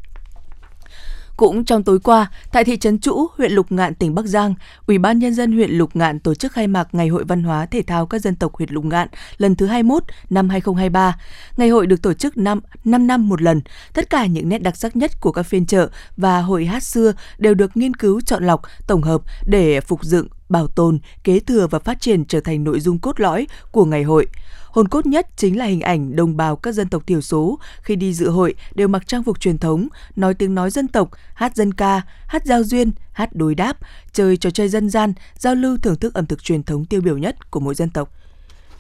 [1.36, 4.54] Cũng trong tối qua, tại thị trấn Chũ, huyện Lục Ngạn, tỉnh Bắc Giang,
[4.86, 7.66] Ủy ban nhân dân huyện Lục Ngạn tổ chức khai mạc Ngày hội văn hóa
[7.66, 11.16] thể thao các dân tộc huyện Lục Ngạn lần thứ 21 năm 2023.
[11.56, 13.60] Ngày hội được tổ chức năm 5 năm một lần.
[13.92, 17.12] Tất cả những nét đặc sắc nhất của các phiên chợ và hội hát xưa
[17.38, 21.66] đều được nghiên cứu chọn lọc, tổng hợp để phục dựng, bảo tồn, kế thừa
[21.66, 24.26] và phát triển trở thành nội dung cốt lõi của ngày hội.
[24.74, 27.96] Hồn cốt nhất chính là hình ảnh đồng bào các dân tộc thiểu số khi
[27.96, 31.56] đi dự hội đều mặc trang phục truyền thống, nói tiếng nói dân tộc, hát
[31.56, 33.76] dân ca, hát giao duyên, hát đối đáp,
[34.12, 37.18] chơi trò chơi dân gian, giao lưu thưởng thức ẩm thực truyền thống tiêu biểu
[37.18, 38.10] nhất của mỗi dân tộc.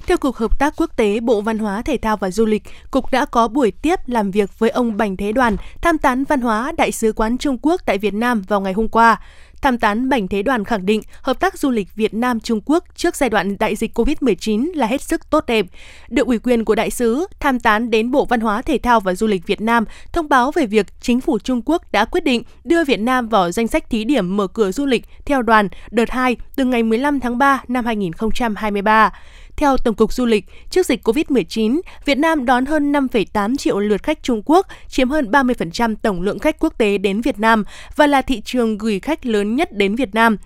[0.06, 3.10] Theo Cục Hợp tác Quốc tế Bộ Văn hóa, Thể thao và Du lịch, Cục
[3.10, 6.72] đã có buổi tiếp làm việc với ông Bành Thế Đoàn, tham tán văn hóa
[6.76, 9.20] Đại sứ quán Trung Quốc tại Việt Nam vào ngày hôm qua
[9.64, 12.84] tham tán Bành Thế Đoàn khẳng định hợp tác du lịch Việt Nam Trung Quốc
[12.96, 15.66] trước giai đoạn đại dịch COVID-19 là hết sức tốt đẹp.
[16.08, 19.14] Được ủy quyền của đại sứ, tham tán đến Bộ Văn hóa Thể thao và
[19.14, 22.42] Du lịch Việt Nam thông báo về việc chính phủ Trung Quốc đã quyết định
[22.64, 26.10] đưa Việt Nam vào danh sách thí điểm mở cửa du lịch theo đoàn đợt
[26.10, 29.12] 2 từ ngày 15 tháng 3 năm 2023.
[29.56, 34.02] Theo Tổng cục Du lịch, trước dịch COVID-19, Việt Nam đón hơn 5,8 triệu lượt
[34.02, 37.64] khách Trung Quốc, chiếm hơn 30% tổng lượng khách quốc tế đến Việt Nam
[37.96, 40.36] và là thị trường gửi khách lớn nhất đến Việt Nam.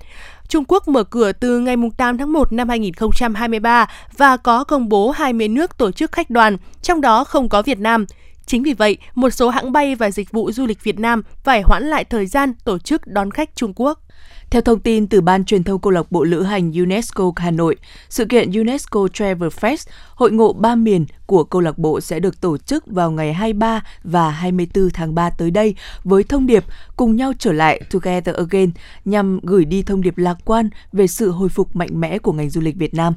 [0.49, 5.11] Trung Quốc mở cửa từ ngày 8 tháng 1 năm 2023 và có công bố
[5.11, 8.07] 20 nước tổ chức khách đoàn, trong đó không có Việt Nam.
[8.47, 11.62] Chính vì vậy, một số hãng bay và dịch vụ du lịch Việt Nam phải
[11.62, 14.01] hoãn lại thời gian tổ chức đón khách Trung Quốc.
[14.50, 17.76] Theo thông tin từ Ban truyền thông câu lạc bộ lữ hành UNESCO Hà Nội,
[18.08, 22.40] sự kiện UNESCO Travel Fest, hội ngộ ba miền của câu lạc bộ sẽ được
[22.40, 26.64] tổ chức vào ngày 23 và 24 tháng 3 tới đây với thông điệp
[26.96, 28.70] cùng nhau trở lại Together Again
[29.04, 32.50] nhằm gửi đi thông điệp lạc quan về sự hồi phục mạnh mẽ của ngành
[32.50, 33.14] du lịch Việt Nam.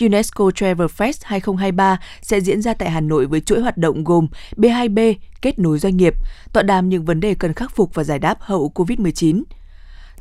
[0.00, 4.28] UNESCO Travel Fest 2023 sẽ diễn ra tại Hà Nội với chuỗi hoạt động gồm
[4.56, 6.14] B2B, kết nối doanh nghiệp,
[6.52, 9.42] tọa đàm những vấn đề cần khắc phục và giải đáp hậu COVID-19,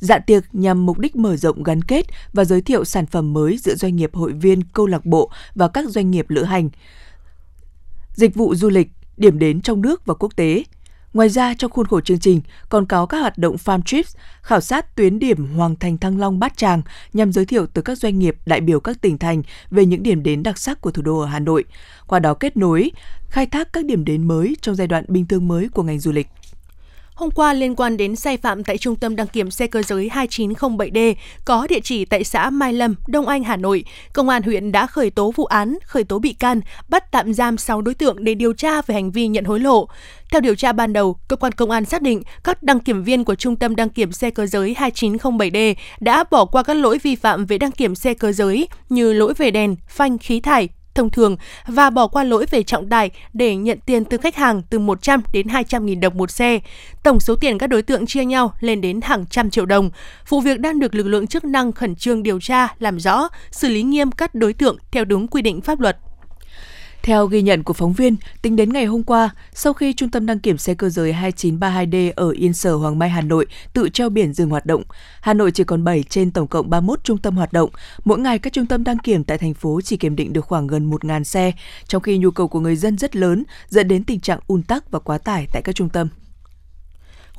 [0.01, 3.57] Dạ tiệc nhằm mục đích mở rộng gắn kết và giới thiệu sản phẩm mới
[3.57, 6.69] giữa doanh nghiệp hội viên câu lạc bộ và các doanh nghiệp lữ hành.
[8.13, 8.87] Dịch vụ du lịch,
[9.17, 10.63] điểm đến trong nước và quốc tế.
[11.13, 14.61] Ngoài ra, trong khuôn khổ chương trình còn có các hoạt động farm trips, khảo
[14.61, 16.81] sát tuyến điểm Hoàng Thành Thăng Long Bát Tràng
[17.13, 20.23] nhằm giới thiệu tới các doanh nghiệp đại biểu các tỉnh thành về những điểm
[20.23, 21.63] đến đặc sắc của thủ đô ở Hà Nội,
[22.07, 22.91] qua đó kết nối,
[23.27, 26.11] khai thác các điểm đến mới trong giai đoạn bình thường mới của ngành du
[26.11, 26.27] lịch.
[27.21, 30.10] Hôm qua liên quan đến sai phạm tại Trung tâm đăng kiểm xe cơ giới
[30.13, 31.13] 2907D
[31.45, 34.88] có địa chỉ tại xã Mai Lâm, Đông Anh, Hà Nội, Công an huyện đã
[34.88, 38.36] khởi tố vụ án, khởi tố bị can, bắt tạm giam 6 đối tượng để
[38.36, 39.88] điều tra về hành vi nhận hối lộ.
[40.31, 43.23] Theo điều tra ban đầu, cơ quan công an xác định các đăng kiểm viên
[43.23, 47.15] của Trung tâm đăng kiểm xe cơ giới 2907D đã bỏ qua các lỗi vi
[47.15, 51.10] phạm về đăng kiểm xe cơ giới như lỗi về đèn, phanh, khí thải, thông
[51.10, 54.80] thường và bỏ qua lỗi về trọng tải để nhận tiền từ khách hàng từ
[54.80, 56.60] 100 đến 200 nghìn đồng một xe.
[57.04, 59.89] Tổng số tiền các đối tượng chia nhau lên đến hàng trăm triệu đồng.
[60.30, 63.69] Vụ việc đang được lực lượng chức năng khẩn trương điều tra, làm rõ, xử
[63.69, 65.97] lý nghiêm các đối tượng theo đúng quy định pháp luật.
[67.03, 70.25] Theo ghi nhận của phóng viên, tính đến ngày hôm qua, sau khi Trung tâm
[70.25, 74.09] đăng kiểm xe cơ giới 2932D ở Yên Sở Hoàng Mai Hà Nội tự treo
[74.09, 74.83] biển dừng hoạt động,
[75.21, 77.69] Hà Nội chỉ còn 7 trên tổng cộng 31 trung tâm hoạt động.
[78.05, 80.67] Mỗi ngày các trung tâm đăng kiểm tại thành phố chỉ kiểm định được khoảng
[80.67, 81.51] gần 1.000 xe,
[81.87, 84.91] trong khi nhu cầu của người dân rất lớn, dẫn đến tình trạng ùn tắc
[84.91, 86.07] và quá tải tại các trung tâm.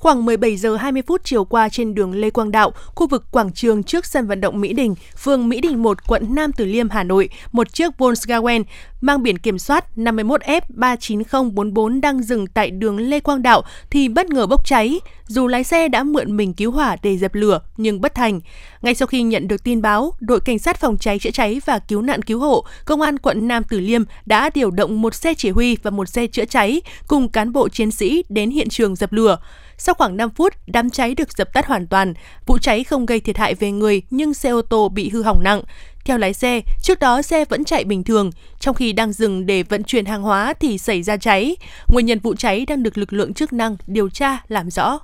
[0.03, 3.53] Khoảng 17 giờ 20 phút chiều qua trên đường Lê Quang Đạo, khu vực quảng
[3.53, 6.91] trường trước sân vận động Mỹ Đình, phường Mỹ Đình 1, quận Nam Từ Liêm,
[6.91, 8.65] Hà Nội, một chiếc Volkswagen
[9.01, 14.47] mang biển kiểm soát 51F39044 đang dừng tại đường Lê Quang Đạo thì bất ngờ
[14.47, 15.01] bốc cháy.
[15.27, 18.41] Dù lái xe đã mượn mình cứu hỏa để dập lửa nhưng bất thành.
[18.83, 21.79] Ngay sau khi nhận được tin báo, đội cảnh sát phòng cháy chữa cháy và
[21.79, 25.35] cứu nạn cứu hộ, công an quận Nam Từ Liêm đã điều động một xe
[25.35, 28.97] chỉ huy và một xe chữa cháy cùng cán bộ chiến sĩ đến hiện trường
[28.97, 29.39] dập lửa.
[29.85, 32.15] Sau khoảng 5 phút, đám cháy được dập tắt hoàn toàn.
[32.47, 35.43] Vụ cháy không gây thiệt hại về người nhưng xe ô tô bị hư hỏng
[35.43, 35.63] nặng.
[36.05, 39.63] Theo lái xe, trước đó xe vẫn chạy bình thường, trong khi đang dừng để
[39.63, 41.57] vận chuyển hàng hóa thì xảy ra cháy.
[41.89, 44.99] Nguyên nhân vụ cháy đang được lực lượng chức năng điều tra làm rõ.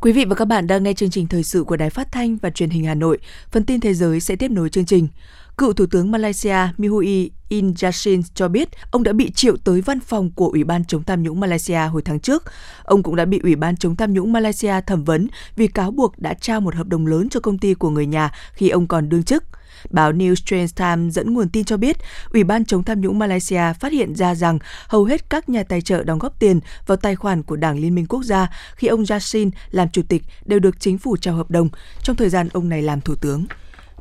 [0.00, 2.36] Quý vị và các bạn đang nghe chương trình thời sự của Đài Phát thanh
[2.36, 3.18] và Truyền hình Hà Nội.
[3.50, 5.08] Phần tin thế giới sẽ tiếp nối chương trình.
[5.58, 10.00] Cựu Thủ tướng Malaysia Mihui In Yassin cho biết ông đã bị triệu tới văn
[10.00, 12.44] phòng của Ủy ban chống tham nhũng Malaysia hồi tháng trước.
[12.82, 16.18] Ông cũng đã bị Ủy ban chống tham nhũng Malaysia thẩm vấn vì cáo buộc
[16.18, 19.08] đã trao một hợp đồng lớn cho công ty của người nhà khi ông còn
[19.08, 19.44] đương chức.
[19.90, 21.96] Báo New Straits Times dẫn nguồn tin cho biết,
[22.32, 25.82] Ủy ban chống tham nhũng Malaysia phát hiện ra rằng hầu hết các nhà tài
[25.82, 29.04] trợ đóng góp tiền vào tài khoản của Đảng Liên minh Quốc gia khi ông
[29.08, 31.68] Yassin làm chủ tịch đều được chính phủ trao hợp đồng
[32.02, 33.46] trong thời gian ông này làm thủ tướng.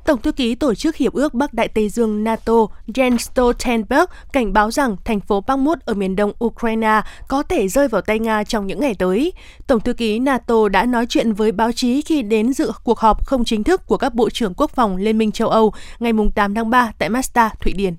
[0.06, 2.54] Tổng thư ký Tổ chức Hiệp ước Bắc Đại Tây Dương NATO
[2.88, 7.88] Jens Stoltenberg cảnh báo rằng thành phố Bakhmut ở miền đông Ukraine có thể rơi
[7.88, 9.34] vào tay Nga trong những ngày tới.
[9.68, 13.26] Tổng thư ký NATO đã nói chuyện với báo chí khi đến dự cuộc họp
[13.26, 16.54] không chính thức của các bộ trưởng quốc phòng Liên minh châu Âu ngày 8
[16.54, 17.96] tháng 3 tại Mazda, Thụy Điển.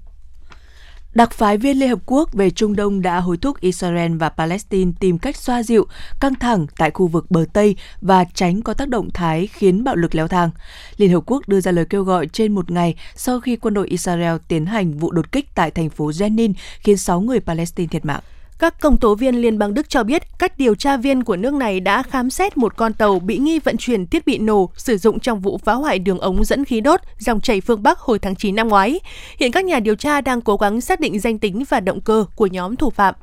[1.17, 4.93] Đặc phái viên Liên Hợp Quốc về Trung Đông đã hối thúc Israel và Palestine
[5.01, 5.87] tìm cách xoa dịu,
[6.21, 9.97] căng thẳng tại khu vực bờ Tây và tránh có tác động thái khiến bạo
[9.97, 10.51] lực leo thang.
[10.97, 13.89] Liên Hợp Quốc đưa ra lời kêu gọi trên một ngày sau khi quân đội
[13.89, 18.05] Israel tiến hành vụ đột kích tại thành phố Jenin khiến 6 người Palestine thiệt
[18.05, 18.23] mạng.
[18.59, 21.55] Các công tố viên Liên bang Đức cho biết các điều tra viên của nước
[21.55, 24.99] này đã khám xét một con tàu bị nghi vận chuyển thiết bị nổ sử
[24.99, 28.19] dụng trong vụ phá hoại đường ống dẫn khí đốt dòng chảy phương Bắc hồi
[28.19, 29.01] tháng 9 năm ngoái.
[29.39, 32.25] Hiện các nhà điều tra đang cố gắng xác định danh tính và động cơ
[32.37, 33.15] của nhóm thủ phạm.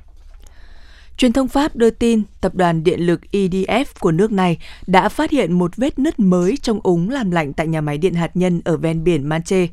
[1.17, 5.31] Truyền thông Pháp đưa tin tập đoàn điện lực EDF của nước này đã phát
[5.31, 8.61] hiện một vết nứt mới trong ống làm lạnh tại nhà máy điện hạt nhân
[8.65, 9.67] ở ven biển Manche.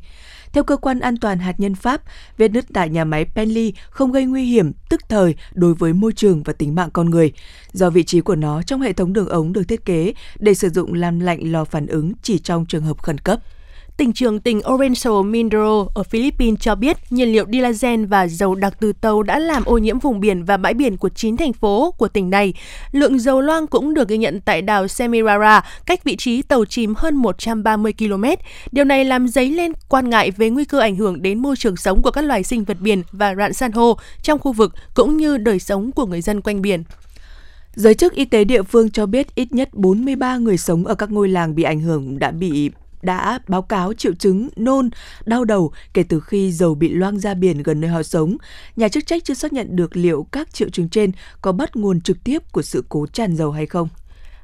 [0.53, 2.01] Theo cơ quan an toàn hạt nhân Pháp,
[2.37, 6.13] vết nứt tại nhà máy Penly không gây nguy hiểm tức thời đối với môi
[6.13, 7.31] trường và tính mạng con người,
[7.73, 10.69] do vị trí của nó trong hệ thống đường ống được thiết kế để sử
[10.69, 13.39] dụng làm lạnh lò phản ứng chỉ trong trường hợp khẩn cấp.
[14.01, 18.73] Tỉnh trưởng tỉnh Oriental Mindoro ở Philippines cho biết nhiên liệu diesel và dầu đặc
[18.79, 21.91] từ tàu đã làm ô nhiễm vùng biển và bãi biển của 9 thành phố
[21.97, 22.53] của tỉnh này.
[22.91, 26.93] Lượng dầu loang cũng được ghi nhận tại đảo Semirara, cách vị trí tàu chìm
[26.97, 28.23] hơn 130 km.
[28.71, 31.77] Điều này làm dấy lên quan ngại về nguy cơ ảnh hưởng đến môi trường
[31.77, 35.17] sống của các loài sinh vật biển và rạn san hô trong khu vực cũng
[35.17, 36.83] như đời sống của người dân quanh biển.
[37.73, 41.11] Giới chức y tế địa phương cho biết ít nhất 43 người sống ở các
[41.11, 44.89] ngôi làng bị ảnh hưởng đã bị đã báo cáo triệu chứng nôn,
[45.25, 48.37] đau đầu kể từ khi dầu bị loang ra biển gần nơi họ sống.
[48.75, 51.11] Nhà chức trách chưa xác nhận được liệu các triệu chứng trên
[51.41, 53.87] có bắt nguồn trực tiếp của sự cố tràn dầu hay không.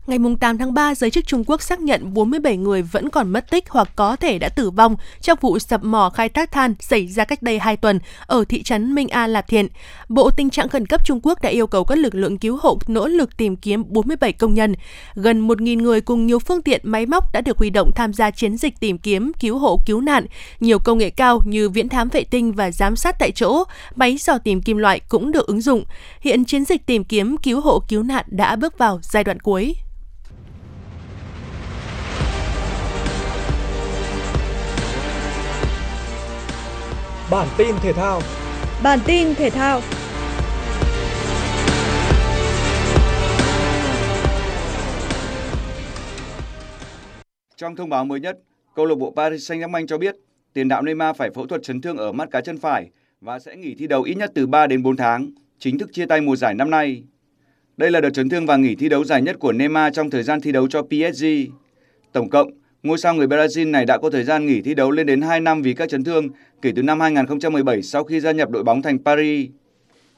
[0.08, 3.50] Ngày 8 tháng 3, giới chức Trung Quốc xác nhận 47 người vẫn còn mất
[3.50, 7.08] tích hoặc có thể đã tử vong trong vụ sập mỏ khai thác than xảy
[7.08, 9.67] ra cách đây 2 tuần ở thị trấn Minh A Lạp Thiện.
[10.10, 12.80] Bộ Tình trạng khẩn cấp Trung Quốc đã yêu cầu các lực lượng cứu hộ
[12.88, 14.76] nỗ lực tìm kiếm 47 công nhân.
[15.15, 18.32] Gần 1.000 người cùng nhiều phương tiện máy móc đã được huy động tham gia
[18.32, 20.26] chiến dịch tìm kiếm, cứu hộ, cứu nạn.
[20.60, 23.63] Nhiều công nghệ cao như viễn thám vệ tinh và giám sát tại chỗ,
[23.96, 25.84] máy dò tìm kim loại cũng được ứng dụng.
[26.22, 29.76] Hiện chiến dịch tìm kiếm, cứu hộ, cứu nạn đã bước vào giai đoạn cuối.
[37.32, 38.22] Bản tin thể thao.
[38.84, 39.82] Bản tin thể thao.
[47.56, 48.40] Trong thông báo mới nhất,
[48.76, 50.16] câu lạc bộ Paris Saint-Germain cho biết
[50.54, 52.90] tiền đạo Neymar phải phẫu thuật chấn thương ở mắt cá chân phải
[53.22, 56.06] và sẽ nghỉ thi đấu ít nhất từ 3 đến 4 tháng, chính thức chia
[56.06, 57.04] tay mùa giải năm nay.
[57.78, 60.24] Đây là đợt chấn thương và nghỉ thi đấu dài nhất của Neymar trong thời
[60.24, 61.26] gian thi đấu cho PSG.
[62.12, 62.52] Tổng cộng,
[62.88, 65.39] Ngôi sao người Brazil này đã có thời gian nghỉ thi đấu lên đến 2
[65.39, 66.30] năm vì các chấn thương
[66.62, 69.50] kể từ năm 2017 sau khi gia nhập đội bóng thành Paris.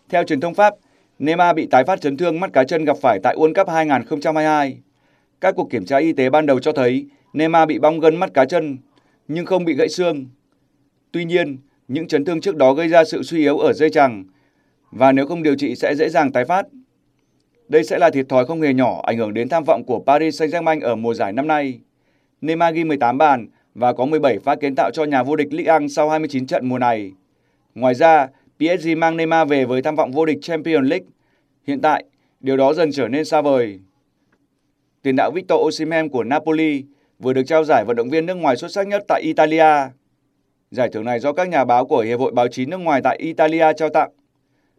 [0.09, 0.73] Theo truyền thông Pháp,
[1.19, 4.77] Neymar bị tái phát chấn thương mắt cá chân gặp phải tại World Cup 2022.
[5.41, 8.33] Các cuộc kiểm tra y tế ban đầu cho thấy Neymar bị bong gân mắt
[8.33, 8.77] cá chân
[9.27, 10.25] nhưng không bị gãy xương.
[11.11, 14.23] Tuy nhiên, những chấn thương trước đó gây ra sự suy yếu ở dây chằng
[14.91, 16.65] và nếu không điều trị sẽ dễ dàng tái phát.
[17.67, 20.41] Đây sẽ là thiệt thòi không hề nhỏ ảnh hưởng đến tham vọng của Paris
[20.41, 21.79] Saint-Germain ở mùa giải năm nay.
[22.41, 25.79] Neymar ghi 18 bàn và có 17 pha kiến tạo cho nhà vô địch Ligue
[25.79, 27.11] 1 sau 29 trận mùa này.
[27.75, 31.05] Ngoài ra, PSG mang Neymar về với tham vọng vô địch Champions League.
[31.67, 32.03] Hiện tại,
[32.39, 33.79] điều đó dần trở nên xa vời.
[35.01, 36.83] Tiền đạo Victor Osimhen của Napoli
[37.19, 39.89] vừa được trao giải vận động viên nước ngoài xuất sắc nhất tại Italia.
[40.71, 43.17] Giải thưởng này do các nhà báo của Hiệp hội Báo chí nước ngoài tại
[43.17, 44.09] Italia trao tặng.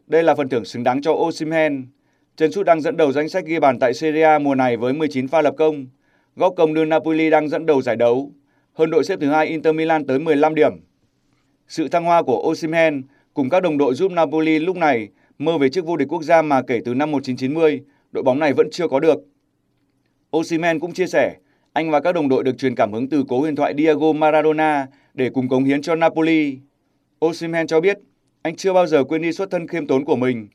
[0.07, 1.87] Đây là phần thưởng xứng đáng cho Osimhen.
[2.37, 4.93] Chân sút đang dẫn đầu danh sách ghi bàn tại Serie A mùa này với
[4.93, 5.87] 19 pha lập công
[6.41, 8.33] góp công đưa Napoli đang dẫn đầu giải đấu,
[8.73, 10.73] hơn đội xếp thứ hai Inter Milan tới 15 điểm.
[11.69, 13.03] Sự thăng hoa của Osimhen
[13.35, 16.43] cùng các đồng đội giúp Napoli lúc này mơ về chức vô địch quốc gia
[16.43, 19.19] mà kể từ năm 1990, đội bóng này vẫn chưa có được.
[20.37, 21.37] Osimhen cũng chia sẻ,
[21.73, 24.87] anh và các đồng đội được truyền cảm hứng từ cố huyền thoại Diego Maradona
[25.15, 26.59] để cùng cống hiến cho Napoli.
[27.27, 27.99] Osimhen cho biết,
[28.43, 30.49] anh chưa bao giờ quên đi xuất thân khiêm tốn của mình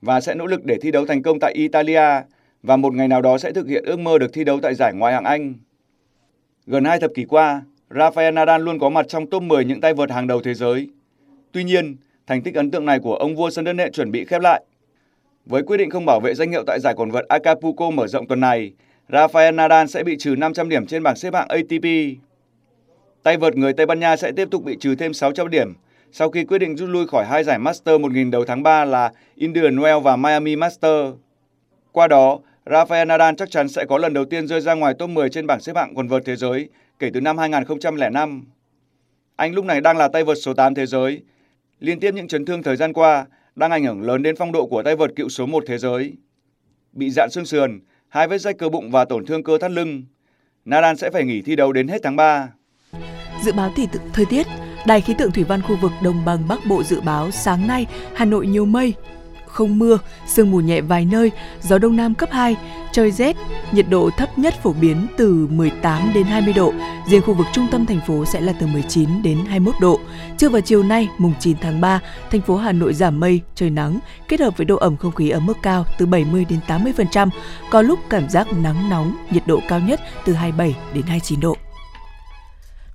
[0.00, 2.22] và sẽ nỗ lực để thi đấu thành công tại Italia
[2.62, 4.92] và một ngày nào đó sẽ thực hiện ước mơ được thi đấu tại giải
[4.94, 5.54] Ngoại hạng Anh.
[6.66, 9.94] Gần hai thập kỷ qua, Rafael Nadal luôn có mặt trong top 10 những tay
[9.94, 10.88] vợt hàng đầu thế giới.
[11.52, 11.96] Tuy nhiên,
[12.26, 14.62] thành tích ấn tượng này của ông vua sân đất nện chuẩn bị khép lại.
[15.46, 18.26] Với quyết định không bảo vệ danh hiệu tại giải quần vợt Acapulco mở rộng
[18.26, 18.72] tuần này,
[19.08, 21.84] Rafael Nadal sẽ bị trừ 500 điểm trên bảng xếp hạng ATP.
[23.22, 25.74] Tay vợt người Tây Ban Nha sẽ tiếp tục bị trừ thêm 600 điểm
[26.12, 29.12] sau khi quyết định rút lui khỏi hai giải Master 1000 đầu tháng 3 là
[29.36, 31.06] Indian Wells và Miami Master.
[31.92, 35.10] Qua đó, Rafael Nadal chắc chắn sẽ có lần đầu tiên rơi ra ngoài top
[35.10, 36.68] 10 trên bảng xếp hạng quần vợt thế giới
[36.98, 38.44] kể từ năm 2005.
[39.36, 41.22] Anh lúc này đang là tay vợt số 8 thế giới.
[41.80, 44.66] Liên tiếp những chấn thương thời gian qua đang ảnh hưởng lớn đến phong độ
[44.66, 46.12] của tay vợt cựu số 1 thế giới.
[46.92, 50.02] Bị dạn xương sườn, hai vết rách cơ bụng và tổn thương cơ thắt lưng.
[50.64, 52.48] Nadal sẽ phải nghỉ thi đấu đến hết tháng 3.
[53.44, 54.46] Dự báo thì thời tiết,
[54.86, 57.86] Đài khí tượng thủy văn khu vực Đồng bằng Bắc Bộ dự báo sáng nay
[58.14, 58.94] Hà Nội nhiều mây,
[59.52, 61.30] không mưa, sương mù nhẹ vài nơi,
[61.62, 62.56] gió đông nam cấp 2,
[62.92, 63.36] trời rét,
[63.72, 66.72] nhiệt độ thấp nhất phổ biến từ 18 đến 20 độ,
[67.08, 70.00] riêng khu vực trung tâm thành phố sẽ là từ 19 đến 21 độ.
[70.38, 73.70] Trưa và chiều nay, mùng 9 tháng 3, thành phố Hà Nội giảm mây, trời
[73.70, 77.28] nắng, kết hợp với độ ẩm không khí ở mức cao từ 70 đến 80%,
[77.70, 81.56] có lúc cảm giác nắng nóng, nhiệt độ cao nhất từ 27 đến 29 độ.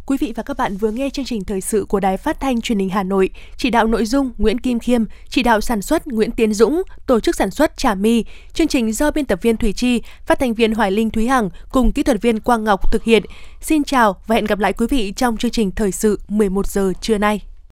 [0.07, 2.61] Quý vị và các bạn vừa nghe chương trình thời sự của Đài Phát thanh
[2.61, 6.07] Truyền hình Hà Nội, chỉ đạo nội dung Nguyễn Kim Khiêm, chỉ đạo sản xuất
[6.07, 8.23] Nguyễn Tiến Dũng, tổ chức sản xuất Trà My.
[8.53, 11.49] Chương trình do biên tập viên Thủy Chi, phát thanh viên Hoài Linh Thúy Hằng
[11.71, 13.23] cùng kỹ thuật viên Quang Ngọc thực hiện.
[13.61, 16.93] Xin chào và hẹn gặp lại quý vị trong chương trình thời sự 11 giờ
[17.01, 17.54] trưa nay.